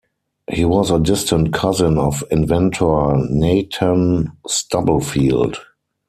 He 0.51 0.65
was 0.65 0.89
a 0.89 0.99
distant 0.99 1.53
cousin 1.53 1.99
of 1.99 2.23
inventor 2.31 3.17
Nathan 3.29 4.31
Stubblefield. 4.47 5.57